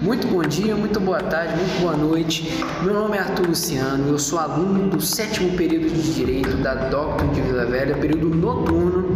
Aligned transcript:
Muito 0.00 0.26
bom 0.28 0.40
dia, 0.40 0.74
muito 0.74 0.98
boa 0.98 1.20
tarde, 1.20 1.54
muito 1.56 1.78
boa 1.82 1.94
noite. 1.94 2.64
Meu 2.82 2.94
nome 2.94 3.18
é 3.18 3.20
Arthur 3.20 3.48
Luciano, 3.48 4.08
eu 4.08 4.18
sou 4.18 4.38
aluno 4.38 4.88
do 4.88 4.98
sétimo 4.98 5.54
período 5.58 5.90
de 5.90 6.14
Direito 6.14 6.56
da 6.56 6.74
Doctor 6.74 7.28
de 7.28 7.42
Vila 7.42 7.66
Velha, 7.66 7.94
período 7.94 8.34
noturno. 8.34 9.14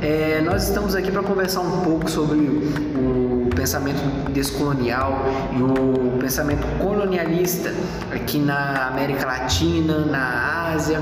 É, 0.00 0.40
nós 0.40 0.66
estamos 0.66 0.94
aqui 0.94 1.10
para 1.12 1.22
conversar 1.22 1.60
um 1.60 1.82
pouco 1.82 2.10
sobre 2.10 2.38
o 2.38 3.50
pensamento 3.54 4.00
descolonial 4.32 5.22
e 5.54 5.62
o 5.62 6.18
pensamento 6.18 6.66
colonialista 6.78 7.74
aqui 8.10 8.38
na 8.38 8.88
América 8.88 9.26
Latina, 9.26 9.98
na 10.06 10.41
Ásia. 10.70 11.00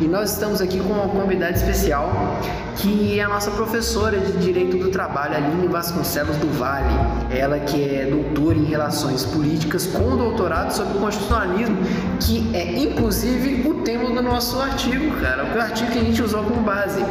E 0.00 0.04
nós 0.06 0.32
estamos 0.32 0.60
aqui 0.60 0.78
com 0.78 0.92
uma 0.92 1.08
convidada 1.08 1.52
especial, 1.52 2.38
que 2.76 3.18
é 3.18 3.22
a 3.22 3.28
nossa 3.28 3.50
professora 3.50 4.18
de 4.18 4.32
Direito 4.32 4.78
do 4.78 4.90
Trabalho, 4.90 5.36
Aline 5.36 5.66
Vasconcelos 5.66 6.36
do 6.36 6.48
Vale. 6.58 6.94
Ela 7.30 7.58
que 7.60 7.82
é 7.82 8.06
doutora 8.06 8.56
em 8.56 8.64
Relações 8.64 9.24
Políticas 9.24 9.86
com 9.86 10.16
doutorado 10.16 10.72
sobre 10.72 10.98
constitucionalismo, 10.98 11.76
que 12.20 12.50
é 12.54 12.78
inclusive 12.78 13.68
o 13.68 13.74
tema 13.82 14.10
do 14.10 14.22
nosso 14.22 14.60
artigo, 14.60 15.16
cara, 15.20 15.44
o 15.44 15.60
artigo 15.60 15.90
que 15.90 15.98
a 15.98 16.02
gente 16.02 16.22
usou 16.22 16.42
como 16.44 16.62
base. 16.62 17.04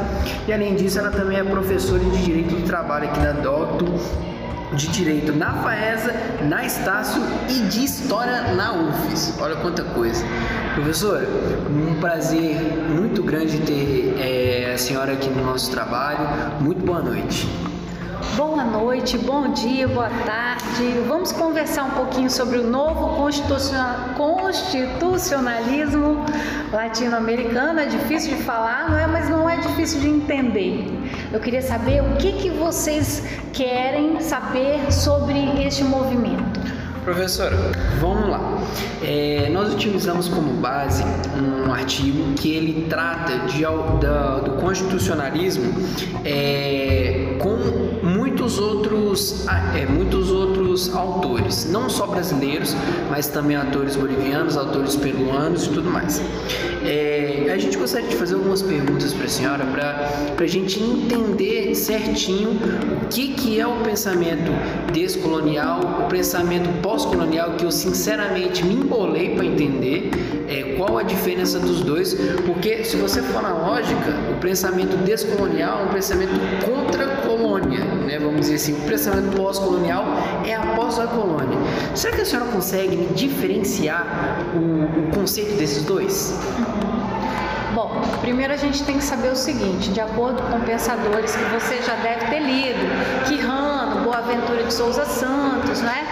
E 0.48 0.54
além 0.54 0.76
disso, 0.76 1.00
ela 1.00 1.12
também 1.12 1.38
é 1.38 1.44
professora 1.44 2.04
de 2.04 2.24
Direito 2.24 2.56
do 2.56 2.66
Trabalho 2.66 3.10
aqui 3.10 3.20
da 3.20 3.32
Docto 3.34 3.86
de 4.74 4.88
Direito 4.88 5.34
na 5.34 5.54
FAESA, 5.64 6.14
na 6.48 6.64
Estácio 6.64 7.22
e 7.50 7.62
de 7.68 7.84
História 7.84 8.54
na 8.54 8.74
UFES. 8.74 9.36
Olha 9.40 9.56
quanta 9.58 9.84
coisa. 9.84 10.24
Professor, 10.80 11.28
um 11.70 12.00
prazer 12.00 12.56
muito 12.90 13.22
grande 13.22 13.60
ter 13.60 14.16
é, 14.18 14.72
a 14.74 14.78
senhora 14.78 15.12
aqui 15.12 15.30
no 15.30 15.44
nosso 15.44 15.70
trabalho. 15.70 16.26
Muito 16.62 16.86
boa 16.86 17.02
noite. 17.02 17.50
Boa 18.38 18.64
noite, 18.64 19.18
bom 19.18 19.52
dia, 19.52 19.90
boa 19.90 20.10
tarde. 20.26 20.94
Vamos 21.06 21.34
conversar 21.34 21.84
um 21.84 21.92
pouquinho 21.92 22.30
sobre 22.30 22.60
o 22.60 22.64
novo 22.64 23.30
constitucionalismo 24.16 26.24
latino-americano. 26.72 27.82
É 27.82 27.86
difícil 27.86 28.38
de 28.38 28.44
falar, 28.44 28.90
não 28.90 28.98
é? 28.98 29.06
Mas 29.06 29.30
não 29.30 29.50
é 29.50 29.58
difícil 29.58 30.00
de 30.00 30.08
entender. 30.08 30.86
Eu 31.34 31.42
queria 31.42 31.62
saber 31.62 32.02
o 32.02 32.16
que, 32.16 32.32
que 32.32 32.50
vocês 32.52 33.22
querem 33.52 34.22
saber 34.22 34.94
sobre 34.94 35.62
este 35.62 35.84
movimento. 35.84 36.59
Professora, 37.10 37.58
vamos 38.00 38.30
lá. 38.30 38.40
É, 39.02 39.50
nós 39.52 39.74
utilizamos 39.74 40.28
como 40.28 40.54
base 40.54 41.04
um 41.36 41.74
artigo 41.74 42.34
que 42.34 42.54
ele 42.54 42.86
trata 42.88 43.48
de, 43.48 43.64
da, 44.00 44.38
do 44.38 44.52
constitucionalismo 44.62 45.74
é, 46.24 47.36
com 47.40 47.58
muitos 48.06 48.60
outros, 48.60 49.48
é, 49.76 49.88
muitos 49.88 50.30
outros 50.30 50.59
autores, 50.88 51.66
não 51.70 51.90
só 51.90 52.08
brasileiros, 52.08 52.76
mas 53.10 53.28
também 53.28 53.58
autores 53.58 53.96
bolivianos, 53.96 54.56
autores 54.56 54.96
peruanos 54.96 55.66
e 55.66 55.70
tudo 55.70 55.90
mais. 55.90 56.22
É, 56.86 57.52
a 57.54 57.58
gente 57.58 57.78
gostaria 57.78 58.08
de 58.08 58.16
fazer 58.16 58.36
algumas 58.36 58.62
perguntas 58.62 59.14
para 59.14 59.26
a 59.26 59.30
senhora 59.30 59.66
para 59.66 60.46
a 60.46 60.48
gente 60.48 60.82
entender 60.82 61.76
certinho 61.76 62.52
o 62.52 63.08
que, 63.10 63.34
que 63.34 63.60
é 63.60 63.68
o 63.68 63.76
pensamento 63.82 64.52
descolonial, 64.94 66.06
o 66.06 66.10
pensamento 66.10 66.70
pós-colonial, 66.82 67.54
que 67.54 67.66
eu 67.66 67.72
sinceramente 67.72 68.64
me 68.64 68.76
embolei 68.76 69.36
para 69.36 69.46
entender 69.46 70.12
é, 70.48 70.76
qual 70.78 70.98
a 70.98 71.04
diferença 71.04 71.60
dos 71.60 71.82
dois, 71.82 72.16
porque 72.46 72.84
se 72.84 72.98
você 72.98 73.22
for 73.22 73.42
na 73.42 73.54
lógica, 73.54 74.14
o 74.32 74.40
pensamento 74.40 74.96
descolonial 75.04 75.82
é 75.82 75.84
um 75.86 75.94
pensamento 75.94 76.32
contra 76.66 77.06
a 77.06 77.18
colônia, 77.18 77.84
né? 78.06 78.18
vamos 78.20 78.42
dizer 78.42 78.56
assim, 78.56 78.74
o 78.74 78.88
pensamento 78.88 79.36
pós-colonial 79.36 80.06
é 80.50 80.56
após 80.56 81.00
a 81.00 81.08
colônia. 81.08 81.58
Será 81.96 82.16
que 82.16 82.22
a 82.22 82.26
senhora 82.26 82.52
consegue 82.52 83.08
diferenciar 83.14 84.06
o, 84.56 85.08
o 85.08 85.12
conceito 85.14 85.56
desses 85.58 85.84
dois? 85.84 86.40
Bom, 87.74 88.02
primeiro 88.22 88.52
a 88.52 88.58
gente 88.58 88.84
tem 88.84 88.98
que 88.98 89.04
saber 89.04 89.32
o 89.32 89.36
seguinte, 89.36 89.92
de 89.92 90.02
acordo 90.02 90.42
com 90.52 90.60
pensadores 90.62 91.36
que 91.36 91.44
você 91.46 91.82
já 91.84 91.96
deve 91.96 92.26
ter 92.26 92.40
lido, 92.40 92.80
Quirrano, 93.28 94.04
Boaventura 94.04 94.64
de 94.64 94.74
Souza 94.74 95.06
Santos, 95.06 95.82
né? 95.82 96.08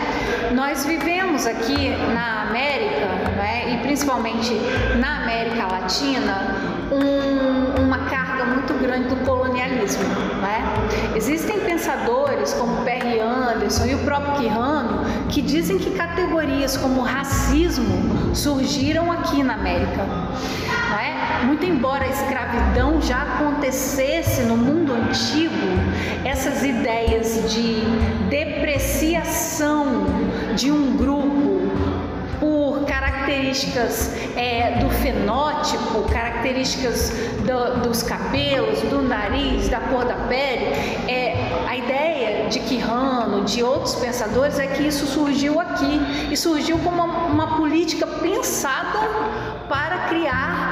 Nós 0.53 0.85
vivemos 0.85 1.45
aqui 1.45 1.89
na 2.13 2.43
América, 2.43 3.07
né, 3.35 3.73
e 3.73 3.77
principalmente 3.79 4.53
na 4.97 5.23
América 5.23 5.67
Latina, 5.67 6.55
um, 6.91 7.83
uma 7.83 7.97
carga 8.09 8.45
muito 8.45 8.73
grande 8.75 9.09
do 9.09 9.16
colonialismo. 9.87 10.03
Né? 10.41 10.63
Existem 11.15 11.59
pensadores 11.61 12.53
como 12.53 12.83
Perry 12.83 13.19
Anderson 13.19 13.85
e 13.85 13.95
o 13.95 13.99
próprio 13.99 14.35
Quirrano 14.35 15.05
que 15.29 15.41
dizem 15.41 15.77
que 15.77 15.91
categorias 15.91 16.75
como 16.77 17.01
racismo 17.01 18.35
surgiram 18.35 19.11
aqui 19.11 19.43
na 19.43 19.53
América. 19.53 20.05
É? 20.99 21.45
Muito 21.45 21.65
embora 21.65 22.05
a 22.05 22.07
escravidão 22.07 23.01
já 23.01 23.21
acontecesse 23.21 24.41
no 24.41 24.57
mundo 24.57 24.93
antigo, 24.93 25.53
essas 26.25 26.63
ideias 26.63 27.51
de 27.51 27.81
depreciação 28.29 30.05
de 30.55 30.71
um 30.71 30.97
grupo 30.97 31.56
características 33.07 34.11
é, 34.35 34.79
do 34.79 34.89
fenótipo, 34.89 36.03
características 36.11 37.11
do, 37.45 37.81
dos 37.81 38.03
cabelos, 38.03 38.81
do 38.81 39.01
nariz, 39.01 39.69
da 39.69 39.79
cor 39.79 40.05
da 40.05 40.15
pele, 40.27 40.65
é, 41.07 41.35
a 41.67 41.75
ideia 41.75 42.49
de 42.49 42.59
Quirrano, 42.59 43.45
de 43.45 43.63
outros 43.63 43.95
pensadores, 43.95 44.59
é 44.59 44.67
que 44.67 44.83
isso 44.83 45.05
surgiu 45.05 45.59
aqui 45.59 46.01
e 46.31 46.37
surgiu 46.37 46.77
como 46.79 47.03
uma, 47.03 47.25
uma 47.27 47.57
política 47.57 48.05
pensada 48.05 48.99
para 49.69 50.07
criar 50.09 50.66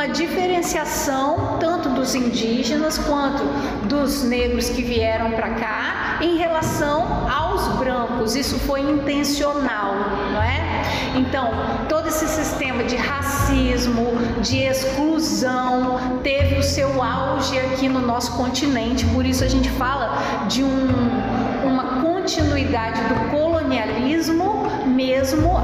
uma 0.00 0.08
diferenciação 0.08 1.58
tanto 1.60 1.90
dos 1.90 2.14
indígenas 2.14 2.96
quanto 2.96 3.42
dos 3.86 4.22
negros 4.22 4.70
que 4.70 4.80
vieram 4.80 5.32
para 5.32 5.50
cá 5.50 6.18
em 6.22 6.38
relação 6.38 7.28
aos 7.30 7.68
brancos. 7.76 8.34
Isso 8.34 8.58
foi 8.60 8.80
intencional, 8.80 9.92
não 10.32 10.42
é? 10.42 10.84
Então, 11.16 11.50
todo 11.86 12.08
esse 12.08 12.26
sistema 12.26 12.82
de 12.84 12.96
racismo, 12.96 14.06
de 14.40 14.60
exclusão, 14.60 16.18
teve 16.22 16.56
o 16.56 16.62
seu 16.62 17.02
auge 17.02 17.58
aqui 17.58 17.86
no 17.86 18.00
nosso 18.00 18.32
continente, 18.38 19.04
por 19.08 19.26
isso 19.26 19.44
a 19.44 19.48
gente 19.48 19.68
fala 19.68 20.46
de 20.48 20.64
um, 20.64 20.88
uma 21.62 22.00
continuidade 22.00 23.02
do 23.02 23.30
colonialismo 23.30 24.62
mesmo 24.86 25.58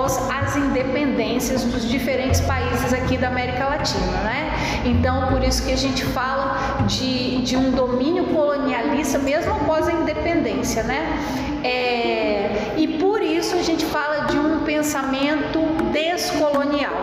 após 0.00 0.18
as 0.30 0.56
independências 0.56 1.62
dos 1.64 1.86
diferentes 1.86 2.40
países 2.40 2.92
aqui 2.94 3.18
da 3.18 3.28
América 3.28 3.66
Latina, 3.66 4.18
né? 4.24 4.52
Então, 4.86 5.26
por 5.26 5.42
isso 5.44 5.62
que 5.62 5.72
a 5.72 5.76
gente 5.76 6.04
fala 6.06 6.84
de, 6.86 7.42
de 7.42 7.54
um 7.56 7.70
domínio 7.70 8.24
colonialista 8.24 9.18
mesmo 9.18 9.52
após 9.52 9.88
a 9.88 9.92
independência, 9.92 10.82
né? 10.84 11.18
É, 11.62 12.72
e 12.78 12.88
por 12.98 13.20
isso 13.20 13.54
a 13.56 13.62
gente 13.62 13.84
fala 13.84 14.24
de 14.24 14.38
um 14.38 14.60
pensamento 14.60 15.58
descolonial. 15.92 16.94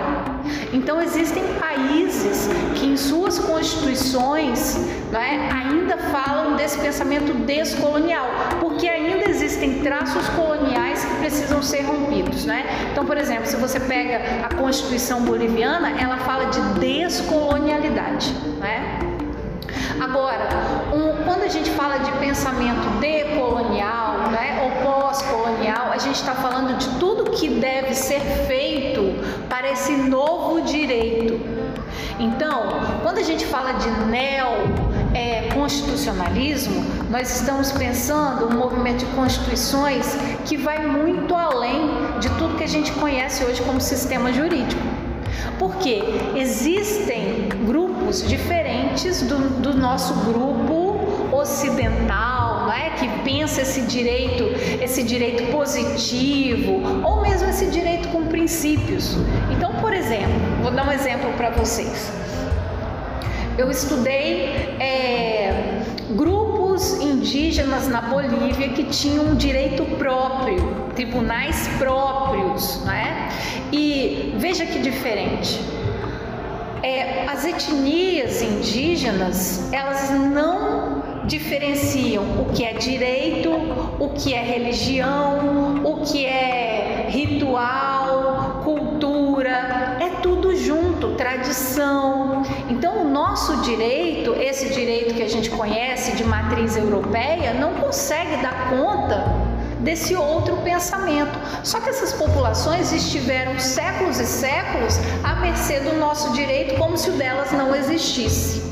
Então 0.74 1.02
existem 1.02 1.44
países 1.60 2.50
que 2.76 2.86
em 2.86 2.98
suas 2.98 3.38
constituições 3.38 4.78
né, 5.12 5.50
ainda 5.54 5.98
falam 5.98 6.56
desse 6.56 6.78
pensamento 6.80 7.34
descolonial, 7.46 8.28
porque 8.60 8.88
ainda 8.88 9.30
existem 9.30 9.80
traços 9.80 10.28
coloniais 10.30 10.87
que 11.06 11.16
precisam 11.16 11.62
ser 11.62 11.82
rompidos. 11.82 12.46
Né? 12.46 12.66
Então, 12.92 13.06
por 13.06 13.18
exemplo, 13.18 13.46
se 13.46 13.56
você 13.56 13.80
pega 13.80 14.46
a 14.46 14.56
Constituição 14.56 15.22
boliviana, 15.22 16.00
ela 16.00 16.18
fala 16.18 16.46
de 16.46 16.62
descolonialidade. 16.80 18.34
Né? 18.60 19.00
Agora, 20.00 20.48
um, 20.94 21.24
quando 21.24 21.44
a 21.44 21.48
gente 21.48 21.70
fala 21.72 21.98
de 21.98 22.12
pensamento 22.14 23.00
decolonial 23.00 24.30
né, 24.30 24.62
ou 24.64 24.70
pós-colonial, 24.86 25.92
a 25.92 25.98
gente 25.98 26.16
está 26.16 26.36
falando 26.36 26.78
de 26.78 26.88
tudo 27.00 27.32
que 27.32 27.50
deve 27.50 27.94
ser 27.94 28.20
feito 28.48 29.02
para 29.50 29.72
esse 29.72 29.94
novo 29.94 30.62
direito. 30.62 31.40
Então, 32.20 32.64
quando 33.04 33.20
a 33.20 33.24
gente 33.24 33.46
fala 33.46 33.74
de 33.74 33.90
neo-constitucionalismo, 33.90 34.97
é, 35.18 35.28
nós 37.10 37.40
estamos 37.40 37.72
pensando 37.72 38.48
um 38.48 38.58
movimento 38.58 39.00
de 39.00 39.06
constituições 39.16 40.16
que 40.46 40.56
vai 40.56 40.86
muito 40.86 41.34
além 41.34 41.90
de 42.20 42.30
tudo 42.38 42.58
que 42.58 42.64
a 42.64 42.68
gente 42.68 42.92
conhece 42.92 43.44
hoje 43.44 43.62
como 43.64 43.82
sistema 43.82 44.32
jurídico. 44.32 44.82
Porque 45.58 46.04
existem 46.36 47.50
grupos 47.66 48.28
diferentes 48.28 49.24
do, 49.24 49.38
do 49.62 49.74
nosso 49.74 50.14
grupo 50.26 51.36
ocidental, 51.36 52.66
não 52.68 52.74
é? 52.74 52.92
que 52.92 53.08
pensa 53.24 53.62
esse 53.62 53.82
direito, 53.82 54.44
esse 54.82 55.02
direito 55.02 55.52
positivo, 55.52 57.04
ou 57.04 57.22
mesmo 57.22 57.50
esse 57.50 57.68
direito 57.68 58.10
com 58.10 58.26
princípios. 58.26 59.18
Então, 59.52 59.74
por 59.76 59.94
exemplo, 59.94 60.34
vou 60.62 60.72
dar 60.72 60.88
um 60.88 60.92
exemplo 60.92 61.32
para 61.34 61.50
vocês. 61.52 62.12
Eu 63.58 63.72
estudei 63.72 64.46
é, 64.80 65.82
grupos 66.12 67.02
indígenas 67.02 67.88
na 67.88 68.02
Bolívia 68.02 68.70
que 68.70 68.84
tinham 68.84 69.34
direito 69.34 69.84
próprio, 69.98 70.92
tribunais 70.96 71.68
próprios, 71.80 72.84
né? 72.86 73.30
E 73.72 74.36
veja 74.38 74.64
que 74.64 74.78
diferente. 74.78 75.60
É, 76.84 77.26
as 77.28 77.46
etnias 77.46 78.44
indígenas, 78.44 79.74
elas 79.74 80.12
não 80.12 81.02
diferenciam 81.26 82.24
o 82.40 82.54
que 82.54 82.64
é 82.64 82.74
direito, 82.74 83.52
o 84.00 84.10
que 84.10 84.36
é 84.36 84.42
religião, 84.44 85.82
o 85.84 86.06
que 86.06 86.28
é 86.28 87.08
ritual, 87.10 87.97
junto, 90.98 91.16
tradição. 91.16 92.44
Então, 92.70 93.06
o 93.06 93.10
nosso 93.10 93.58
direito, 93.58 94.34
esse 94.34 94.70
direito 94.70 95.14
que 95.14 95.24
a 95.24 95.30
gente 95.30 95.50
conhece 95.50 96.14
de 96.14 96.24
matriz 96.24 96.76
europeia, 96.76 97.54
não 97.54 97.74
consegue 97.76 98.38
dar 98.38 98.70
conta 98.70 99.26
desse 99.80 100.16
outro 100.16 100.58
pensamento. 100.58 101.38
Só 101.64 101.80
que 101.80 101.90
essas 101.90 102.14
populações 102.14 102.92
estiveram 102.92 103.58
séculos 103.60 104.20
e 104.20 104.26
séculos 104.26 104.98
à 105.24 105.36
mercê 105.36 105.80
do 105.80 105.94
nosso 105.98 106.34
direito, 106.34 106.76
como 106.76 106.98
se 106.98 107.10
o 107.10 107.14
delas 107.14 107.52
não 107.52 107.76
existisse. 107.76 108.66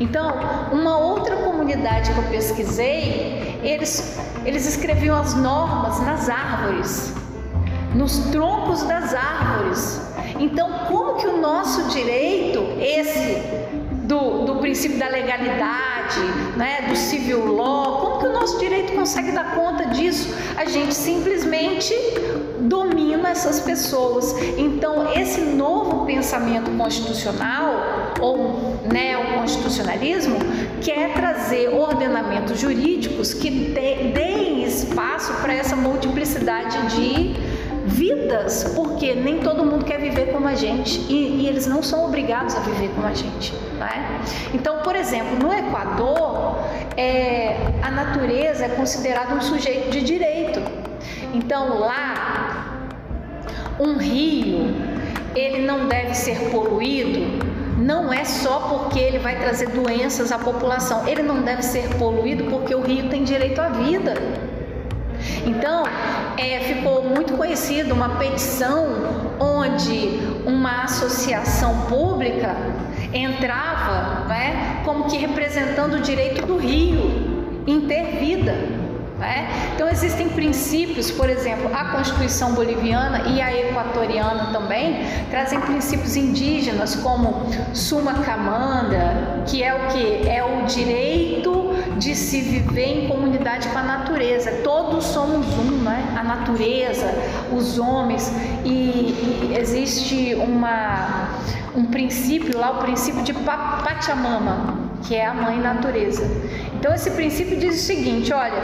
Então, 0.00 0.34
uma 0.72 0.98
outra 0.98 1.36
comunidade 1.36 2.12
que 2.12 2.18
eu 2.18 2.24
pesquisei, 2.24 3.60
eles, 3.62 4.18
eles 4.44 4.66
escreviam 4.66 5.16
as 5.16 5.34
normas 5.34 6.00
nas 6.00 6.28
árvores, 6.28 7.14
nos 7.94 8.18
troncos 8.30 8.82
das 8.82 9.14
árvores. 9.14 10.11
Então, 10.42 10.68
como 10.88 11.14
que 11.14 11.26
o 11.28 11.40
nosso 11.40 11.84
direito, 11.84 12.58
esse 12.80 13.40
do, 14.02 14.44
do 14.44 14.56
princípio 14.56 14.98
da 14.98 15.06
legalidade, 15.06 16.20
né, 16.56 16.86
do 16.88 16.96
civil 16.96 17.46
law, 17.46 18.00
como 18.00 18.18
que 18.18 18.26
o 18.26 18.32
nosso 18.32 18.58
direito 18.58 18.92
consegue 18.92 19.30
dar 19.30 19.54
conta 19.54 19.86
disso? 19.86 20.34
A 20.56 20.64
gente 20.64 20.94
simplesmente 20.94 21.94
domina 22.62 23.28
essas 23.28 23.60
pessoas. 23.60 24.34
Então, 24.58 25.12
esse 25.12 25.42
novo 25.42 26.04
pensamento 26.06 26.72
constitucional 26.72 28.12
ou 28.20 28.78
neoconstitucionalismo 28.92 30.38
quer 30.80 31.14
trazer 31.14 31.68
ordenamentos 31.68 32.58
jurídicos 32.58 33.32
que 33.32 33.48
deem 34.12 34.64
espaço 34.64 35.32
para 35.34 35.54
essa 35.54 35.76
multiplicidade 35.76 36.96
de 36.96 37.51
vidas, 37.84 38.72
porque 38.74 39.14
nem 39.14 39.40
todo 39.40 39.64
mundo 39.64 39.84
quer 39.84 40.00
viver 40.00 40.32
como 40.32 40.46
a 40.48 40.54
gente 40.54 41.00
e, 41.08 41.42
e 41.42 41.48
eles 41.48 41.66
não 41.66 41.82
são 41.82 42.04
obrigados 42.04 42.54
a 42.56 42.60
viver 42.60 42.90
como 42.94 43.06
a 43.06 43.14
gente. 43.14 43.52
Né? 43.78 44.20
Então, 44.54 44.78
por 44.78 44.94
exemplo, 44.94 45.38
no 45.38 45.52
Equador, 45.52 46.58
é, 46.96 47.56
a 47.82 47.90
natureza 47.90 48.66
é 48.66 48.68
considerada 48.68 49.34
um 49.34 49.40
sujeito 49.40 49.90
de 49.90 50.02
direito. 50.02 50.60
Então, 51.34 51.80
lá, 51.80 52.88
um 53.80 53.96
rio, 53.96 54.74
ele 55.34 55.66
não 55.66 55.88
deve 55.88 56.14
ser 56.14 56.50
poluído 56.50 57.52
não 57.82 58.12
é 58.12 58.24
só 58.24 58.60
porque 58.60 58.98
ele 58.98 59.18
vai 59.18 59.36
trazer 59.40 59.68
doenças 59.70 60.30
à 60.30 60.38
população, 60.38 61.06
ele 61.08 61.22
não 61.22 61.42
deve 61.42 61.62
ser 61.62 61.88
poluído 61.96 62.44
porque 62.44 62.72
o 62.74 62.80
rio 62.80 63.08
tem 63.08 63.24
direito 63.24 63.60
à 63.60 63.70
vida. 63.70 64.14
Então, 65.44 65.84
é, 66.36 66.60
ficou 66.60 67.04
muito 67.04 67.34
conhecida 67.34 67.92
uma 67.92 68.10
petição 68.16 68.86
onde 69.38 70.20
uma 70.46 70.84
associação 70.84 71.86
pública 71.86 72.56
entrava 73.12 74.26
né, 74.26 74.82
como 74.84 75.04
que 75.04 75.16
representando 75.16 75.94
o 75.94 76.00
direito 76.00 76.46
do 76.46 76.56
rio 76.56 77.62
em 77.66 77.82
ter 77.82 78.18
vida. 78.18 78.52
Né? 79.18 79.48
Então 79.74 79.88
existem 79.88 80.28
princípios, 80.28 81.10
por 81.10 81.30
exemplo, 81.30 81.70
a 81.72 81.92
Constituição 81.92 82.54
boliviana 82.54 83.28
e 83.28 83.40
a 83.40 83.56
equatoriana 83.56 84.52
também 84.52 85.06
trazem 85.30 85.60
princípios 85.60 86.16
indígenas 86.16 86.96
como 86.96 87.46
suma 87.72 88.14
camanda, 88.14 89.44
que 89.46 89.62
é 89.62 89.74
o 89.74 89.86
que 89.88 90.28
é 90.28 90.42
o 90.42 90.66
direito 90.66 91.71
de 91.98 92.14
se 92.14 92.40
viver 92.40 93.04
em 93.04 93.08
comunidade 93.08 93.68
com 93.68 93.78
a 93.78 93.82
natureza. 93.82 94.50
Todos 94.64 95.04
somos 95.04 95.46
um, 95.58 95.82
né? 95.82 96.14
A 96.16 96.22
natureza, 96.22 97.12
os 97.52 97.78
homens 97.78 98.32
e, 98.64 98.70
e 98.70 99.56
existe 99.58 100.34
uma 100.34 101.28
um 101.74 101.86
princípio 101.86 102.58
lá, 102.58 102.70
o 102.72 102.78
princípio 102.78 103.22
de 103.22 103.32
Pachamama, 103.32 104.90
que 105.02 105.14
é 105.14 105.26
a 105.26 105.34
mãe 105.34 105.58
natureza. 105.58 106.22
Então 106.74 106.94
esse 106.94 107.10
princípio 107.12 107.56
diz 107.56 107.76
o 107.76 107.86
seguinte, 107.86 108.32
olha, 108.32 108.62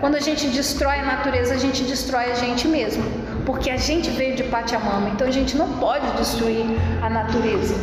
quando 0.00 0.16
a 0.16 0.20
gente 0.20 0.48
destrói 0.48 0.98
a 1.00 1.04
natureza, 1.04 1.54
a 1.54 1.58
gente 1.58 1.84
destrói 1.84 2.32
a 2.32 2.34
gente 2.34 2.66
mesmo, 2.66 3.04
porque 3.46 3.70
a 3.70 3.76
gente 3.76 4.10
veio 4.10 4.34
de 4.34 4.44
Pachamama, 4.44 5.08
então 5.10 5.26
a 5.26 5.30
gente 5.30 5.56
não 5.56 5.68
pode 5.74 6.06
destruir 6.16 6.66
a 7.00 7.08
natureza. 7.08 7.74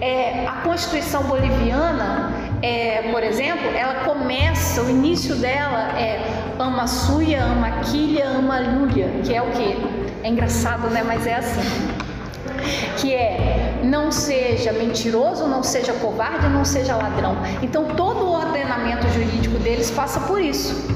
É, 0.00 0.46
a 0.46 0.52
Constituição 0.62 1.22
boliviana, 1.24 2.32
é, 2.62 3.10
por 3.10 3.22
exemplo, 3.22 3.70
ela 3.74 4.04
começa, 4.04 4.82
o 4.82 4.90
início 4.90 5.34
dela 5.36 5.98
é 5.98 6.20
ama 6.58 6.86
suia, 6.86 7.42
ama 7.42 7.70
quilha, 7.84 8.28
ama 8.28 8.60
lulha, 8.60 9.08
que 9.24 9.34
é 9.34 9.40
o 9.40 9.50
que? 9.50 9.76
É 10.22 10.28
engraçado, 10.28 10.88
né? 10.90 11.02
Mas 11.02 11.26
é 11.26 11.36
assim. 11.36 11.60
Que 12.98 13.14
é 13.14 13.80
não 13.82 14.12
seja 14.12 14.72
mentiroso, 14.72 15.46
não 15.46 15.62
seja 15.62 15.92
covarde, 15.94 16.48
não 16.48 16.64
seja 16.64 16.94
ladrão. 16.96 17.36
Então 17.62 17.86
todo 17.96 18.24
o 18.24 18.32
ordenamento 18.32 19.08
jurídico 19.08 19.58
deles 19.58 19.90
passa 19.90 20.20
por 20.20 20.40
isso. 20.40 20.88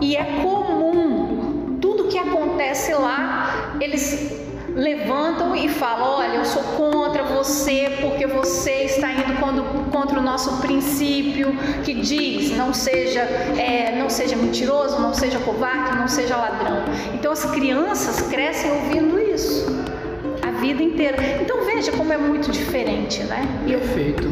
E 0.00 0.16
é 0.16 0.24
comum, 0.42 1.78
tudo 1.80 2.08
que 2.08 2.18
acontece 2.18 2.92
lá, 2.92 3.76
eles 3.80 4.44
levantam 4.74 5.54
e 5.54 5.68
falam: 5.68 6.18
Olha, 6.18 6.36
eu 6.36 6.44
sou 6.44 6.62
contra 6.76 7.03
você 7.44 7.98
porque 8.00 8.26
você 8.26 8.84
está 8.84 9.12
indo 9.12 9.34
contra 9.90 10.18
o 10.18 10.22
nosso 10.22 10.56
princípio 10.62 11.54
que 11.84 11.92
diz 11.92 12.56
não 12.56 12.72
seja, 12.72 13.20
é, 13.20 13.96
não 13.98 14.08
seja 14.08 14.34
mentiroso, 14.34 14.98
não 14.98 15.12
seja 15.12 15.38
covarde, 15.38 15.98
não 15.98 16.08
seja 16.08 16.36
ladrão. 16.36 16.84
Então 17.12 17.30
as 17.30 17.44
crianças 17.44 18.22
crescem 18.28 18.72
ouvindo 18.72 19.20
isso 19.20 19.66
a 20.42 20.52
vida 20.52 20.82
inteira. 20.82 21.18
Então 21.42 21.66
veja 21.66 21.92
como 21.92 22.12
é 22.12 22.16
muito 22.16 22.50
diferente, 22.50 23.22
né? 23.24 23.46
Perfeito. 23.66 24.28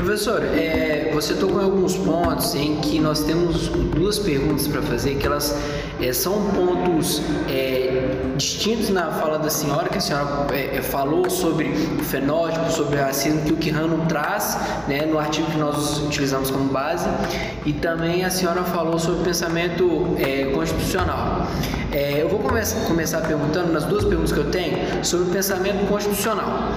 Professor, 0.00 0.42
é, 0.42 1.10
você 1.12 1.34
tocou 1.34 1.60
em 1.60 1.64
alguns 1.64 1.94
pontos 1.94 2.54
em 2.54 2.76
que 2.76 2.98
nós 2.98 3.20
temos 3.20 3.68
duas 3.68 4.18
perguntas 4.18 4.66
para 4.66 4.80
fazer, 4.80 5.16
que 5.16 5.26
elas 5.26 5.54
é, 6.00 6.10
são 6.14 6.50
pontos 6.52 7.20
é, 7.46 8.32
distintos 8.34 8.88
na 8.88 9.10
fala 9.10 9.38
da 9.38 9.50
senhora, 9.50 9.90
que 9.90 9.98
a 9.98 10.00
senhora 10.00 10.46
é, 10.54 10.78
é, 10.78 10.82
falou 10.82 11.28
sobre 11.28 11.68
o 12.00 12.02
fenótipo, 12.02 12.72
sobre 12.72 12.96
o 12.96 13.02
racismo 13.02 13.42
que 13.42 13.52
o 13.52 13.56
Quirrano 13.58 14.06
traz 14.06 14.56
né, 14.88 15.04
no 15.04 15.18
artigo 15.18 15.50
que 15.50 15.58
nós 15.58 15.98
utilizamos 15.98 16.50
como 16.50 16.72
base, 16.72 17.06
e 17.66 17.74
também 17.74 18.24
a 18.24 18.30
senhora 18.30 18.62
falou 18.62 18.98
sobre 18.98 19.20
o 19.20 19.24
pensamento 19.24 20.16
é, 20.18 20.46
constitucional. 20.46 21.46
eu 21.92 22.26
vou 22.26 22.38
começar, 22.38 22.80
começar 22.86 23.20
perguntando, 23.20 23.70
nas 23.70 23.84
duas 23.84 24.04
perguntas 24.06 24.32
que 24.32 24.38
eu 24.38 24.50
tenho, 24.50 25.04
sobre 25.04 25.28
o 25.28 25.30
pensamento 25.30 25.86
constitucional. 25.86 26.70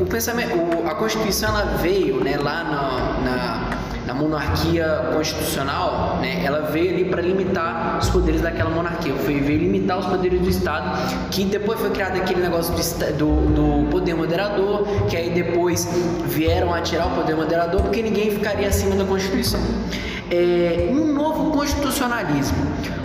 O 0.00 0.06
pensamento, 0.06 0.54
a 0.86 0.94
Constituição 0.94 1.48
ela 1.48 1.76
veio 1.78 2.22
né, 2.22 2.36
lá 2.36 2.62
na, 2.62 3.30
na, 3.30 3.78
na 4.06 4.14
monarquia 4.14 5.10
constitucional, 5.12 6.18
né, 6.20 6.44
ela 6.44 6.70
veio 6.70 6.90
ali 6.90 7.04
para 7.04 7.20
limitar 7.20 7.98
os 8.00 8.08
poderes 8.08 8.40
daquela 8.40 8.70
monarquia, 8.70 9.12
veio, 9.14 9.44
veio, 9.44 9.58
limitar 9.58 9.98
os 9.98 10.06
poderes 10.06 10.40
do 10.40 10.48
Estado, 10.48 11.28
que 11.30 11.44
depois 11.44 11.80
foi 11.80 11.90
criado 11.90 12.16
aquele 12.16 12.40
negócio 12.40 12.72
do, 12.74 13.12
do, 13.12 13.84
do 13.84 13.90
poder 13.90 14.14
moderador, 14.14 14.86
que 15.08 15.16
aí 15.16 15.30
depois 15.30 15.88
vieram 16.26 16.72
a 16.72 16.80
tirar 16.80 17.06
o 17.06 17.10
poder 17.10 17.34
moderador, 17.34 17.82
porque 17.82 18.00
ninguém 18.00 18.30
ficaria 18.30 18.68
acima 18.68 18.94
da 18.94 19.04
Constituição. 19.04 19.60
É, 20.30 20.90
um 20.92 21.12
novo 21.12 21.50
constitucionalismo, 21.50 22.58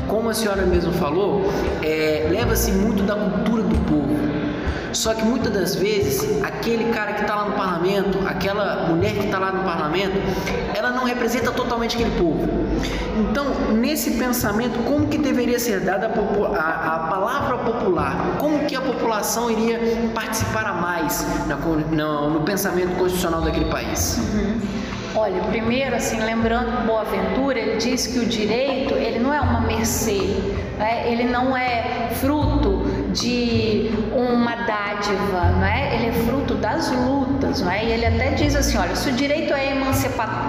como 0.08 0.30
a 0.30 0.34
senhora 0.34 0.64
mesmo 0.64 0.92
falou, 0.92 1.50
é, 1.82 2.28
leva-se 2.30 2.72
muito 2.72 3.02
da 3.02 3.16
cultura 3.16 3.64
do 3.64 3.76
povo. 3.86 4.43
Só 4.92 5.14
que 5.14 5.24
muitas 5.24 5.52
das 5.52 5.76
vezes, 5.76 6.42
aquele 6.44 6.92
cara 6.92 7.14
que 7.14 7.22
está 7.22 7.36
lá 7.36 7.46
no 7.46 7.56
parlamento, 7.56 8.20
aquela 8.28 8.88
mulher 8.88 9.14
que 9.14 9.26
está 9.26 9.40
lá 9.40 9.52
no 9.52 9.64
parlamento, 9.64 10.18
ela 10.74 10.92
não 10.92 11.04
representa 11.04 11.52
totalmente 11.52 11.96
aquele 11.96 12.18
povo. 12.18 12.48
Então, 13.18 13.46
nesse 13.74 14.12
pensamento, 14.12 14.80
como 14.84 15.08
que 15.08 15.18
deveria 15.18 15.60
ser 15.60 15.82
dada 15.82 16.08
a, 16.08 16.60
a, 16.60 16.96
a 16.96 17.00
palavra 17.08 17.58
popular? 17.60 18.38
Como 18.40 18.66
que 18.66 18.76
a 18.76 18.82
população 18.82 19.50
iria 19.52 19.80
participar 20.14 20.66
a 20.66 20.74
mais 20.74 21.26
no, 21.92 22.30
no 22.30 22.42
pensamento 22.42 22.96
constitucional 22.98 23.42
daquele 23.42 23.66
país? 23.66 24.20
Uhum. 24.34 24.60
Olha, 25.16 25.44
primeiro, 25.44 25.96
assim, 25.96 26.20
lembrando 26.20 26.88
Boaventura, 26.88 27.60
ele 27.60 27.78
diz 27.78 28.08
que 28.08 28.18
o 28.18 28.26
direito, 28.26 28.96
ele 28.96 29.20
não 29.20 29.32
é 29.32 29.40
uma 29.40 29.62
mercê, 29.62 30.36
né? 30.80 31.12
ele 31.12 31.26
não 31.26 31.56
é 31.56 32.10
fruto 32.16 32.83
de 33.14 33.92
uma 34.14 34.56
dádiva, 34.56 35.52
não 35.58 35.66
é? 35.66 35.96
Ele 35.96 36.08
é 36.08 36.12
fruto 36.26 36.56
das 36.56 36.92
lutas, 36.92 37.62
não 37.62 37.72
é? 37.72 37.86
E 37.86 37.92
ele 37.92 38.06
até 38.06 38.32
diz 38.32 38.56
assim, 38.56 38.78
olha, 38.78 38.96
se 38.96 39.10
o 39.10 39.14
direito 39.14 39.54
é 39.54 39.72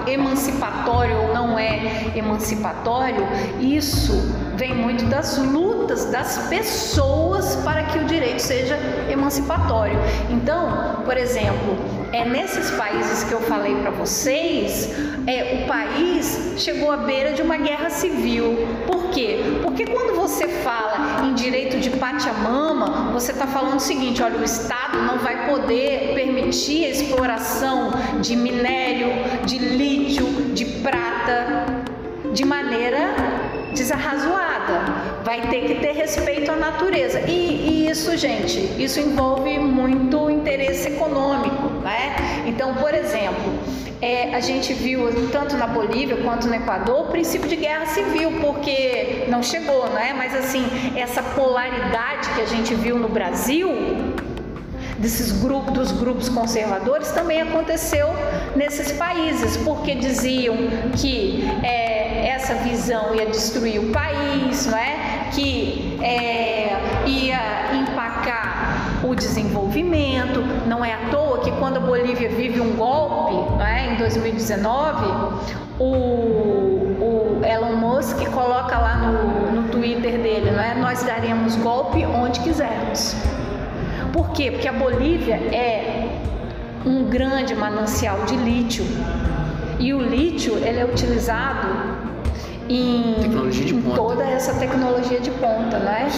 emancipatório 0.06 1.16
ou 1.23 1.35
não 1.35 1.59
é 1.59 2.11
emancipatório, 2.16 3.26
isso 3.61 4.12
vem 4.56 4.75
muito 4.75 5.04
das 5.06 5.38
lutas 5.38 6.06
das 6.06 6.38
pessoas 6.49 7.56
para 7.56 7.85
que 7.85 7.99
o 7.99 8.04
direito 8.04 8.40
seja 8.40 8.78
emancipatório. 9.11 9.99
Então, 10.30 11.02
por 11.04 11.16
exemplo, 11.16 11.76
é 12.12 12.25
nesses 12.25 12.71
países 12.71 13.25
que 13.25 13.33
eu 13.33 13.40
falei 13.40 13.75
para 13.76 13.90
vocês, 13.90 14.88
é, 15.26 15.62
o 15.62 15.66
país 15.66 16.54
chegou 16.56 16.92
à 16.92 16.97
beira 16.97 17.33
de 17.33 17.42
uma 17.42 17.56
guerra 17.56 17.90
civil. 17.90 18.56
Por 18.87 19.11
quê? 19.11 19.40
Porque 19.62 19.85
quando 19.87 20.14
você 20.14 20.47
fala 20.49 20.93
pachamama, 22.04 23.12
você 23.12 23.32
está 23.32 23.46
falando 23.46 23.76
o 23.76 23.80
seguinte: 23.80 24.23
olha, 24.23 24.38
o 24.38 24.44
Estado 24.44 24.99
não 24.99 25.18
vai 25.18 25.49
poder 25.49 26.12
permitir 26.14 26.84
a 26.84 26.90
exploração 26.90 27.92
de 28.20 28.37
minério, 28.37 29.08
de 29.46 29.58
lítio, 29.58 30.26
de 30.52 30.66
prata, 30.82 31.64
de 32.30 32.44
maneira 32.44 33.14
desarrazoada. 33.73 34.44
Vai 35.25 35.49
ter 35.49 35.62
que 35.66 35.75
ter 35.76 35.92
respeito 35.92 36.52
à 36.52 36.56
natureza. 36.56 37.20
E, 37.20 37.87
e, 37.87 37.90
isso, 37.90 38.14
gente, 38.18 38.58
isso 38.78 39.00
envolve 39.00 39.58
muito 39.58 40.28
interesse 40.28 40.88
econômico, 40.88 41.70
né? 41.84 42.16
Então, 42.46 42.74
por 42.74 42.92
exemplo, 42.94 43.52
é, 44.00 44.34
a 44.34 44.40
gente 44.40 44.72
viu 44.72 45.28
tanto 45.30 45.56
na 45.56 45.66
Bolívia 45.66 46.16
quanto 46.16 46.48
no 46.48 46.54
Equador 46.54 47.06
o 47.06 47.10
princípio 47.10 47.48
de 47.48 47.56
guerra 47.56 47.86
civil, 47.86 48.32
porque 48.40 49.26
não 49.28 49.42
chegou, 49.42 49.88
né? 49.90 50.12
Mas 50.16 50.34
assim, 50.34 50.64
essa 50.96 51.22
polaridade 51.22 52.28
que 52.34 52.40
a 52.40 52.46
gente 52.46 52.74
viu 52.74 52.98
no 52.98 53.08
Brasil 53.08 53.70
desses 54.98 55.32
grupos, 55.32 55.74
dos 55.74 55.92
grupos 55.92 56.28
conservadores 56.28 57.10
também 57.12 57.42
aconteceu 57.42 58.08
nesses 58.56 58.92
países, 58.92 59.56
porque 59.58 59.94
diziam 59.94 60.56
que 60.96 61.44
é, 61.62 62.28
essa 62.28 62.54
visão 62.54 63.14
ia 63.14 63.26
destruir 63.26 63.80
o 63.80 63.92
país, 63.92 64.66
não 64.66 64.78
é? 64.78 65.14
que 65.34 65.98
é, 66.02 66.76
ia 67.06 67.73
o 69.14 69.16
desenvolvimento. 69.16 70.40
Não 70.66 70.85
é 70.85 70.92
à 70.92 71.09
toa 71.11 71.38
que 71.40 71.50
quando 71.52 71.78
a 71.78 71.80
Bolívia 71.80 72.28
vive 72.28 72.61
um 72.61 72.75
golpe, 72.76 73.33
não 73.33 73.64
é? 73.64 73.94
em 73.94 73.97
2019, 73.97 75.06
o, 75.78 75.85
o 75.85 77.40
Elon 77.44 77.76
Musk 77.76 78.26
coloca 78.30 78.76
lá 78.76 78.97
no, 78.97 79.62
no 79.62 79.68
Twitter 79.68 80.18
dele, 80.18 80.50
não 80.50 80.62
é? 80.62 80.75
nós 80.75 81.02
daremos 81.02 81.56
golpe 81.56 82.04
onde 82.04 82.40
quisermos. 82.40 83.16
Por 84.12 84.30
quê? 84.30 84.50
Porque 84.50 84.68
a 84.68 84.73
Bolívia 84.73 85.37
é 85.37 86.09
um 86.85 87.04
grande 87.04 87.54
manancial 87.54 88.25
de 88.25 88.37
lítio. 88.37 88.85
E 89.78 89.92
o 89.92 90.00
lítio 90.00 90.56
ele 90.59 90.80
é 90.80 90.85
utilizado 90.85 91.68
em, 92.68 93.25
em 93.25 93.83
toda 93.94 94.25
essa 94.25 94.54
tecnologia 94.54 95.21
de 95.21 95.30
ponta, 95.33 95.78
né? 95.78 96.09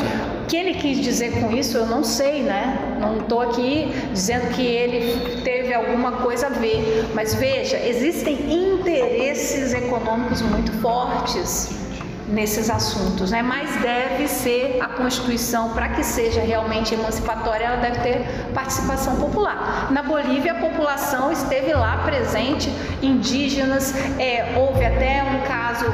Que 0.49 0.57
ele 0.57 0.75
quis 0.75 1.01
dizer 1.01 1.41
com 1.41 1.51
isso, 1.51 1.77
eu 1.77 1.87
não 1.87 2.05
sei, 2.05 2.43
né? 2.43 2.97
Não 3.01 3.19
estou 3.19 3.41
aqui 3.41 3.93
dizendo 4.13 4.55
que 4.55 4.63
ele 4.63 5.43
teve 5.43 5.75
alguma 5.75 6.13
coisa 6.13 6.47
a 6.47 6.51
ver, 6.51 7.11
mas 7.15 7.35
veja, 7.35 7.79
existem 7.79 8.53
interesses 8.53 9.73
econômicos 9.75 10.43
muito 10.43 10.73
fortes 10.81 11.87
nesses 12.29 12.69
assuntos, 12.71 13.31
né? 13.31 13.43
Mas 13.43 13.75
deve 13.81 14.29
ser 14.29 14.79
a 14.81 14.89
Constituição 14.89 15.71
para 15.71 15.89
que 15.91 16.03
seja 16.03 16.41
realmente 16.41 16.95
emancipatória, 16.95 17.65
ela 17.65 17.77
deve 17.77 18.01
ter 18.01 18.27
participação 18.53 19.17
popular. 19.17 19.89
Na 19.91 20.03
Bolívia 20.03 20.53
a 20.53 20.57
população 20.57 21.31
esteve 21.31 21.73
lá 21.73 21.99
presente, 22.05 22.69
indígenas, 23.03 23.95
é, 24.19 24.57
houve 24.57 24.85
até 24.85 25.23
um 25.23 25.47
caso 25.47 25.87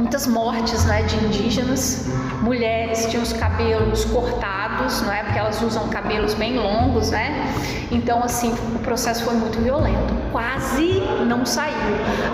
muitas 0.00 0.26
mortes 0.26 0.86
né, 0.86 1.02
de 1.02 1.14
indígenas, 1.16 2.08
mulheres 2.40 3.06
tinham 3.06 3.22
os 3.22 3.34
cabelos 3.34 4.06
cortados, 4.06 5.02
não 5.02 5.12
é? 5.12 5.22
Porque 5.22 5.38
elas 5.38 5.60
usam 5.60 5.88
cabelos 5.88 6.32
bem 6.32 6.58
longos, 6.58 7.10
né? 7.10 7.54
Então 7.92 8.24
assim 8.24 8.50
o 8.74 8.78
processo 8.78 9.22
foi 9.24 9.34
muito 9.34 9.60
violento, 9.60 10.14
quase 10.32 11.02
não 11.26 11.44
saiu. 11.44 11.74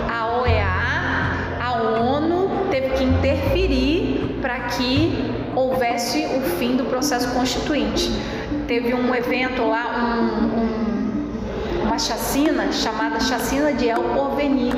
A 0.09 0.39
OEA, 0.39 0.65
a 1.61 1.73
ONU 2.01 2.67
teve 2.71 2.89
que 2.91 3.03
interferir 3.03 4.39
para 4.41 4.59
que 4.59 5.33
houvesse 5.53 6.25
o 6.25 6.41
fim 6.57 6.77
do 6.77 6.85
processo 6.85 7.29
constituinte. 7.33 8.09
Teve 8.65 8.93
um 8.93 9.13
evento 9.13 9.67
lá, 9.67 10.15
um, 10.15 10.61
um, 10.61 11.83
uma 11.83 11.99
chacina 11.99 12.71
chamada 12.71 13.19
Chacina 13.19 13.73
de 13.73 13.89
El 13.89 14.03
Porvenir. 14.03 14.73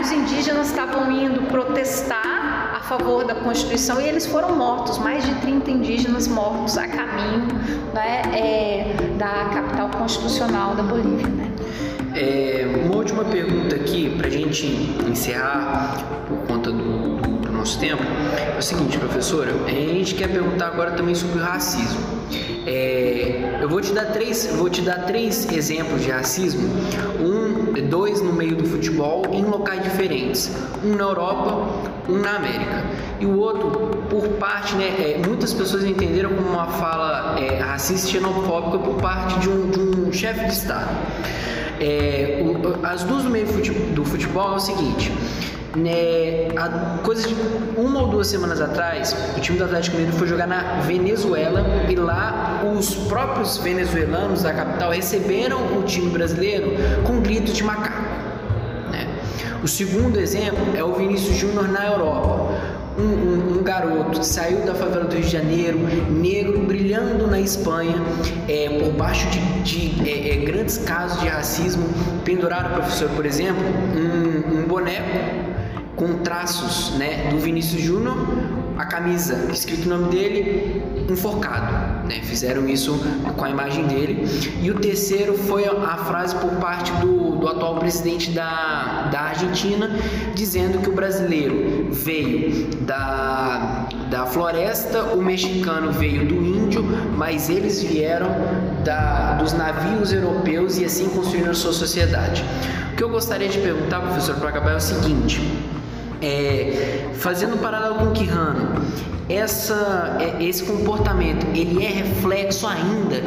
Vários 0.00 0.12
indígenas 0.12 0.68
estavam 0.68 1.12
indo 1.12 1.42
protestar 1.48 2.72
a 2.74 2.80
favor 2.80 3.22
da 3.22 3.34
Constituição 3.34 4.00
e 4.00 4.08
eles 4.08 4.24
foram 4.24 4.56
mortos, 4.56 4.96
mais 4.96 5.26
de 5.26 5.34
30 5.42 5.70
indígenas 5.70 6.26
mortos 6.26 6.78
a 6.78 6.88
caminho 6.88 7.46
né, 7.92 8.22
é, 8.32 8.94
da 9.18 9.50
capital 9.52 9.90
constitucional 9.90 10.74
da 10.74 10.82
Bolívia. 10.82 11.26
Né? 11.28 11.52
É, 12.14 12.66
uma 12.82 12.96
última 12.96 13.26
pergunta 13.26 13.76
aqui 13.76 14.08
para 14.16 14.28
a 14.28 14.30
gente 14.30 14.66
encerrar 15.06 16.02
por 16.26 16.46
conta 16.46 16.72
do, 16.72 17.18
do, 17.18 17.28
do, 17.36 17.52
nosso 17.52 17.78
tempo 17.78 18.02
é 18.02 18.58
o 18.58 18.62
seguinte, 18.62 18.96
professora, 18.96 19.52
a 19.66 19.70
gente 19.70 20.14
quer 20.14 20.28
perguntar 20.28 20.68
agora 20.68 20.92
também 20.92 21.14
sobre 21.14 21.38
o 21.38 21.42
racismo. 21.42 22.00
É, 22.66 23.58
eu 23.60 23.68
vou 23.68 23.82
te 23.82 23.92
dar 23.92 24.06
três, 24.06 24.46
vou 24.46 24.70
te 24.70 24.80
dar 24.80 25.04
três 25.04 25.46
exemplos 25.52 26.02
de 26.02 26.10
racismo, 26.10 26.70
um, 27.20 27.49
dois 27.90 28.22
no 28.22 28.32
meio 28.32 28.56
do 28.56 28.64
futebol 28.64 29.26
em 29.32 29.44
locais 29.44 29.82
diferentes, 29.82 30.56
um 30.82 30.94
na 30.94 31.04
Europa, 31.04 31.68
um 32.08 32.18
na 32.18 32.36
América 32.36 32.84
e 33.20 33.26
o 33.26 33.38
outro 33.38 33.70
por 34.08 34.26
parte, 34.38 34.74
né, 34.76 34.86
é, 34.98 35.22
muitas 35.26 35.52
pessoas 35.52 35.84
entenderam 35.84 36.30
como 36.30 36.48
uma 36.48 36.66
fala 36.66 37.38
é, 37.38 37.58
racista 37.58 38.08
e 38.08 38.12
xenofóbica 38.12 38.78
por 38.78 38.94
parte 38.94 39.38
de 39.40 39.48
um, 39.50 39.70
de 39.70 39.78
um 39.78 40.12
chefe 40.12 40.46
de 40.46 40.52
estado. 40.52 40.96
É, 41.78 42.42
o, 42.42 42.86
as 42.86 43.04
duas 43.04 43.24
do 43.24 43.30
meio 43.30 43.46
do 43.46 44.04
futebol 44.04 44.52
é 44.52 44.56
o 44.56 44.58
seguinte. 44.58 45.12
Né, 45.76 46.48
a 46.56 46.98
coisa 47.04 47.28
de 47.28 47.34
uma 47.76 48.02
ou 48.02 48.08
duas 48.08 48.26
semanas 48.26 48.60
atrás, 48.60 49.14
o 49.36 49.40
time 49.40 49.56
do 49.56 49.64
Atlético 49.64 49.96
Mineiro 49.96 50.16
foi 50.18 50.26
jogar 50.26 50.48
na 50.48 50.80
Venezuela 50.80 51.64
e 51.88 51.94
lá 51.94 52.60
os 52.76 52.92
próprios 53.06 53.56
venezuelanos 53.58 54.42
da 54.42 54.52
capital 54.52 54.90
receberam 54.90 55.78
o 55.78 55.84
time 55.84 56.10
brasileiro 56.10 56.72
com 57.04 57.20
gritos 57.20 57.54
de 57.54 57.62
macaco. 57.62 58.02
Né? 58.90 59.06
O 59.62 59.68
segundo 59.68 60.18
exemplo 60.18 60.76
é 60.76 60.82
o 60.82 60.92
Vinícius 60.94 61.36
Júnior 61.36 61.68
na 61.68 61.86
Europa 61.86 62.80
um, 62.98 63.02
um, 63.02 63.58
um, 63.58 63.62
garoto 63.62 64.22
saiu 64.24 64.64
da 64.66 64.74
favela 64.74 65.04
do 65.04 65.14
Rio 65.14 65.24
de 65.24 65.30
Janeiro, 65.30 65.78
negro, 66.10 66.60
brilhando 66.60 67.26
na 67.26 67.40
Espanha, 67.40 67.96
é, 68.48 68.68
por 68.80 68.92
baixo 68.92 69.28
de, 69.30 69.40
de 69.62 70.10
é, 70.10 70.32
é, 70.32 70.36
grandes 70.44 70.78
casos 70.78 71.20
de 71.20 71.28
racismo, 71.28 71.88
penduraram, 72.24 72.70
professor, 72.70 73.08
por 73.10 73.24
exemplo, 73.24 73.62
um, 73.94 74.58
um 74.58 74.66
boneco 74.66 75.49
com 76.00 76.14
traços 76.24 76.96
né, 76.96 77.28
do 77.30 77.38
Vinícius 77.38 77.82
Júnior, 77.82 78.16
a 78.78 78.86
camisa, 78.86 79.50
escrito 79.52 79.84
o 79.84 79.88
nome 79.90 80.08
dele, 80.08 80.82
enforcado. 81.06 82.08
Né? 82.08 82.22
Fizeram 82.22 82.66
isso 82.66 82.98
com 83.36 83.44
a 83.44 83.50
imagem 83.50 83.86
dele. 83.86 84.24
E 84.62 84.70
o 84.70 84.76
terceiro 84.76 85.36
foi 85.36 85.66
a 85.66 85.98
frase 85.98 86.34
por 86.36 86.52
parte 86.52 86.90
do, 86.92 87.36
do 87.36 87.46
atual 87.46 87.78
presidente 87.78 88.30
da, 88.30 89.10
da 89.12 89.20
Argentina, 89.20 89.90
dizendo 90.34 90.78
que 90.78 90.88
o 90.88 90.94
brasileiro 90.94 91.92
veio 91.92 92.68
da, 92.76 93.86
da 94.08 94.24
floresta, 94.24 95.02
o 95.02 95.22
mexicano 95.22 95.92
veio 95.92 96.26
do 96.26 96.36
índio, 96.36 96.82
mas 97.14 97.50
eles 97.50 97.82
vieram 97.82 98.30
da, 98.82 99.34
dos 99.34 99.52
navios 99.52 100.14
europeus 100.14 100.78
e 100.78 100.86
assim 100.86 101.10
construíram 101.10 101.50
a 101.50 101.54
sua 101.54 101.74
sociedade. 101.74 102.42
O 102.94 102.96
que 102.96 103.04
eu 103.04 103.10
gostaria 103.10 103.48
de 103.50 103.58
perguntar, 103.58 104.00
professor, 104.00 104.36
para 104.36 104.48
acabar 104.48 104.72
é 104.72 104.76
o 104.76 104.80
seguinte. 104.80 105.69
É, 106.22 107.08
fazendo 107.14 107.54
um 107.54 107.58
paralelo 107.58 107.94
com 107.96 108.04
o 108.06 108.12
Quirrano, 108.12 108.84
essa, 109.28 110.18
é, 110.20 110.42
esse 110.42 110.64
comportamento 110.64 111.46
ele 111.54 111.84
é 111.84 111.88
reflexo 111.88 112.66
ainda 112.66 113.22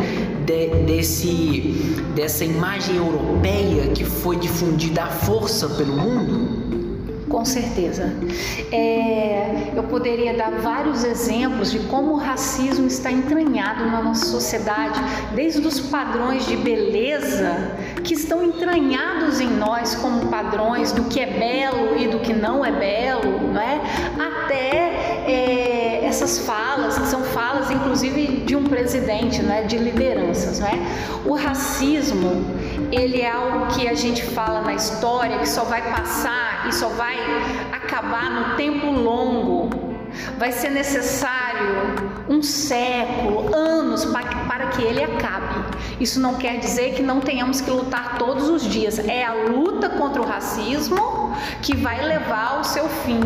de, 0.46 0.68
desse, 0.86 2.04
dessa 2.14 2.44
imagem 2.44 2.98
europeia 2.98 3.88
que 3.88 4.04
foi 4.04 4.36
difundida 4.36 5.04
à 5.04 5.08
força 5.08 5.70
pelo 5.70 5.96
mundo? 5.96 6.83
Com 7.34 7.44
certeza. 7.46 8.14
É, 8.72 9.72
eu 9.76 9.82
poderia 9.86 10.36
dar 10.36 10.52
vários 10.52 11.04
exemplos 11.04 11.72
de 11.72 11.80
como 11.80 12.12
o 12.12 12.16
racismo 12.16 12.86
está 12.86 13.12
entranhado 13.12 13.88
na 13.88 14.04
nossa 14.04 14.28
sociedade, 14.28 15.02
desde 15.34 15.66
os 15.68 15.80
padrões 15.80 16.46
de 16.46 16.56
beleza 16.56 17.72
que 18.04 18.14
estão 18.14 18.44
entranhados 18.44 19.42
em 19.42 19.50
nós 19.50 19.96
como 19.96 20.28
padrões 20.28 20.92
do 20.92 21.06
que 21.06 21.20
é 21.20 21.26
belo 21.26 21.98
e 21.98 22.08
do 22.08 22.20
que 22.20 22.34
não 22.34 22.64
é 22.64 22.72
belo, 22.72 23.58
é? 23.58 23.82
até 24.22 25.24
é, 25.26 26.06
essas 26.06 26.38
falas, 26.38 27.00
que 27.00 27.08
são 27.08 27.24
falas 27.24 27.72
inclusive 27.72 28.44
de 28.46 28.56
um 28.56 28.66
presidente, 28.66 29.42
né, 29.42 29.64
de 29.64 29.80
lideranças. 29.80 30.60
Né? 30.60 30.86
O 31.26 31.34
racismo, 31.34 32.46
ele 32.94 33.22
é 33.22 33.32
algo 33.32 33.68
que 33.68 33.88
a 33.88 33.94
gente 33.94 34.24
fala 34.24 34.62
na 34.62 34.74
história, 34.74 35.40
que 35.40 35.50
só 35.50 35.64
vai 35.64 35.82
passar 35.82 36.68
e 36.68 36.74
só 36.74 36.90
vai 36.90 37.18
acabar 37.72 38.30
no 38.30 38.56
tempo 38.56 38.92
longo 38.92 39.84
Vai 40.38 40.52
ser 40.52 40.70
necessário 40.70 42.14
um 42.30 42.42
século, 42.42 43.54
anos 43.54 44.06
para 44.06 44.68
que 44.68 44.84
ele 44.84 45.04
acabe. 45.04 45.78
Isso 46.00 46.20
não 46.20 46.36
quer 46.36 46.60
dizer 46.60 46.94
que 46.94 47.02
não 47.02 47.20
tenhamos 47.20 47.62
que 47.62 47.72
lutar 47.72 48.18
todos 48.18 48.50
os 48.50 48.64
dias. 48.64 49.00
É 49.00 49.24
a 49.24 49.34
luta 49.34 49.90
contra 49.90 50.22
o 50.22 50.26
racismo 50.26 51.34
que 51.62 51.76
vai 51.76 52.02
levar 52.06 52.58
ao 52.58 52.64
seu 52.64 52.88
fim. 52.88 53.22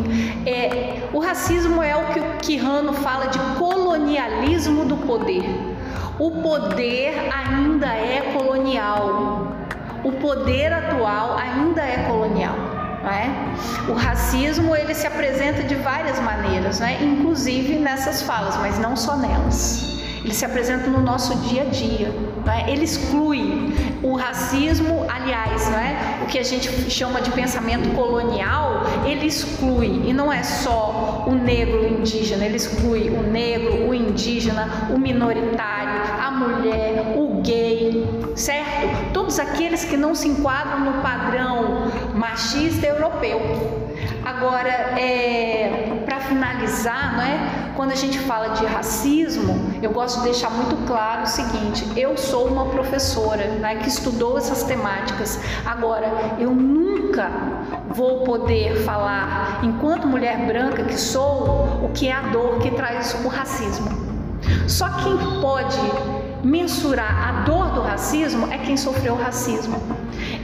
É, 0.45 1.09
o 1.13 1.19
racismo 1.19 1.81
é 1.81 1.95
o 1.95 2.13
que 2.13 2.19
o 2.19 2.37
Quirrano 2.37 2.93
fala 2.93 3.27
de 3.27 3.39
colonialismo 3.57 4.85
do 4.85 4.97
poder. 4.97 5.66
O 6.19 6.31
poder 6.41 7.13
ainda 7.31 7.87
é 7.87 8.33
colonial. 8.33 9.55
O 10.03 10.11
poder 10.13 10.73
atual 10.73 11.37
ainda 11.37 11.81
é 11.81 12.05
colonial. 12.07 12.55
É? 13.05 13.89
O 13.89 13.93
racismo 13.93 14.75
ele 14.75 14.93
se 14.93 15.05
apresenta 15.05 15.63
de 15.63 15.75
várias 15.75 16.19
maneiras, 16.19 16.79
né? 16.79 16.97
inclusive 17.01 17.75
nessas 17.75 18.21
falas, 18.23 18.57
mas 18.57 18.79
não 18.79 18.95
só 18.95 19.15
nelas. 19.15 19.97
Ele 20.23 20.33
se 20.33 20.43
apresenta 20.43 20.89
no 20.89 20.99
nosso 20.99 21.35
dia 21.47 21.61
a 21.61 21.65
dia. 21.65 22.11
É? 22.47 22.71
Ele 22.71 22.83
exclui 22.83 23.73
o 24.03 24.15
racismo, 24.15 25.05
aliás, 25.09 25.69
é? 25.69 26.23
o 26.23 26.25
que 26.25 26.39
a 26.39 26.43
gente 26.43 26.69
chama 26.89 27.21
de 27.21 27.31
pensamento 27.31 27.93
colonial, 27.95 28.83
ele 29.05 29.27
exclui, 29.27 30.01
e 30.05 30.13
não 30.13 30.31
é 30.31 30.43
só 30.43 31.25
o 31.27 31.35
negro 31.35 31.83
o 31.83 31.87
indígena, 31.87 32.45
ele 32.45 32.57
exclui 32.57 33.09
o 33.09 33.21
negro, 33.23 33.87
o 33.87 33.93
indígena, 33.93 34.89
o 34.89 34.97
minoritário, 34.97 36.01
mulher, 36.37 37.13
o 37.15 37.41
gay, 37.41 38.31
certo? 38.35 39.11
Todos 39.13 39.39
aqueles 39.39 39.83
que 39.83 39.97
não 39.97 40.13
se 40.13 40.27
enquadram 40.27 40.79
no 40.79 41.01
padrão 41.01 41.91
machista 42.13 42.85
europeu. 42.85 43.39
Agora, 44.23 44.69
é, 44.99 46.03
para 46.05 46.19
finalizar, 46.19 47.17
né, 47.17 47.71
quando 47.75 47.91
a 47.91 47.95
gente 47.95 48.19
fala 48.19 48.49
de 48.49 48.65
racismo, 48.65 49.71
eu 49.81 49.91
gosto 49.91 50.19
de 50.19 50.25
deixar 50.25 50.49
muito 50.51 50.75
claro 50.85 51.23
o 51.23 51.27
seguinte: 51.27 51.85
eu 51.95 52.17
sou 52.17 52.47
uma 52.47 52.65
professora 52.65 53.47
né, 53.47 53.75
que 53.77 53.87
estudou 53.87 54.37
essas 54.37 54.63
temáticas. 54.63 55.39
Agora, 55.65 56.35
eu 56.39 56.51
nunca 56.51 57.31
vou 57.89 58.23
poder 58.23 58.83
falar, 58.83 59.61
enquanto 59.63 60.07
mulher 60.07 60.45
branca 60.45 60.83
que 60.83 60.97
sou, 60.97 61.79
o 61.83 61.91
que 61.93 62.09
é 62.09 62.13
a 62.13 62.21
dor 62.23 62.59
que 62.59 62.71
traz 62.71 63.15
o 63.23 63.27
racismo. 63.27 63.89
Só 64.67 64.89
quem 65.03 65.17
pode 65.41 65.77
mensurar 66.43 67.29
a 67.29 67.41
dor 67.41 67.71
do 67.71 67.81
racismo 67.81 68.51
é 68.51 68.57
quem 68.57 68.77
sofreu 68.77 69.13
o 69.13 69.17
racismo. 69.17 69.81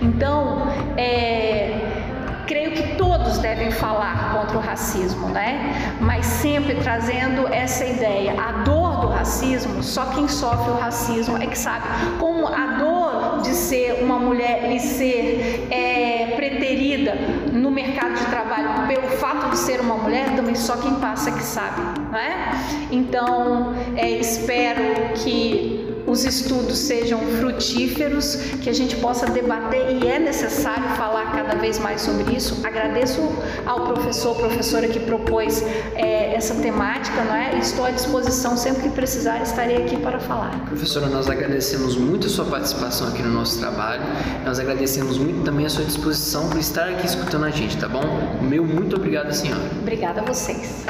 Então, 0.02 0.68
é, 0.98 2.04
creio 2.46 2.72
que 2.72 2.96
todos 2.96 3.38
devem 3.40 3.72
falar 3.72 4.34
contra 4.34 4.58
o 4.58 4.62
racismo, 4.62 5.30
né? 5.30 5.98
Mas 6.00 6.26
sempre 6.26 6.76
trazendo 6.76 7.48
essa 7.48 7.86
ideia, 7.86 8.36
a 8.40 8.64
dor 8.64 9.02
do 9.02 9.08
racismo, 9.08 9.82
só 9.82 10.06
quem 10.08 10.28
sofre 10.28 10.72
o 10.72 10.76
racismo 10.76 11.38
é 11.42 11.48
que 11.48 11.58
sabe. 11.58 11.86
Como 12.20 12.48
a 12.48 12.78
dor 12.78 13.42
de 13.42 13.50
ser 13.50 14.04
uma 14.04 14.20
mulher 14.20 14.72
e 14.72 14.80
ser 14.80 15.68
é, 15.72 16.34
preterida 16.36 17.16
no 17.52 17.72
mercado 17.72 18.16
de 18.16 18.26
trabalho 18.26 18.88
pelo 18.88 19.08
fato 19.18 19.50
de 19.50 19.58
ser 19.58 19.80
uma 19.80 19.96
mulher, 19.96 20.36
também 20.36 20.56
só 20.56 20.78
quem 20.78 20.96
passa 20.96 21.30
é 21.30 21.34
que 21.34 21.44
sabe, 21.44 21.82
né? 22.12 22.52
Então, 22.92 23.74
é, 23.96 24.10
espero 24.10 25.14
que 25.16 25.73
os 26.14 26.24
estudos 26.26 26.78
sejam 26.78 27.20
frutíferos, 27.40 28.36
que 28.62 28.70
a 28.70 28.74
gente 28.74 28.96
possa 28.98 29.26
debater 29.26 29.98
e 30.02 30.08
é 30.08 30.20
necessário 30.20 30.88
falar 30.96 31.32
cada 31.32 31.56
vez 31.56 31.80
mais 31.80 32.02
sobre 32.02 32.36
isso. 32.36 32.62
Agradeço 32.64 33.20
ao 33.66 33.88
professor, 33.88 34.36
professora 34.36 34.88
que 34.88 35.00
propôs 35.00 35.64
é, 35.96 36.36
essa 36.36 36.54
temática, 36.56 37.24
não 37.24 37.36
é? 37.36 37.58
Estou 37.58 37.86
à 37.86 37.90
disposição 37.90 38.56
sempre 38.56 38.84
que 38.84 38.90
precisar, 38.90 39.42
estarei 39.42 39.78
aqui 39.78 39.98
para 39.98 40.20
falar. 40.20 40.66
Professora, 40.68 41.08
nós 41.08 41.28
agradecemos 41.28 41.98
muito 41.98 42.28
a 42.28 42.30
sua 42.30 42.46
participação 42.46 43.08
aqui 43.08 43.24
no 43.24 43.32
nosso 43.32 43.60
trabalho. 43.60 44.04
Nós 44.46 44.60
agradecemos 44.60 45.18
muito 45.18 45.44
também 45.44 45.66
a 45.66 45.70
sua 45.70 45.84
disposição 45.84 46.48
por 46.48 46.60
estar 46.60 46.88
aqui 46.90 47.08
escutando 47.08 47.46
a 47.46 47.50
gente, 47.50 47.76
tá 47.78 47.90
bom? 47.90 48.04
Meu 48.40 48.64
muito 48.64 48.96
obrigado, 48.96 49.34
senhora. 49.34 49.64
Obrigada 49.82 50.22
a 50.22 50.24
vocês. 50.24 50.86